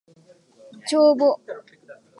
[0.87, 1.39] 帳簿